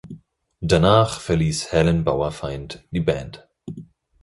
[0.61, 3.47] Danach verließ Helen Bauerfeind die Band.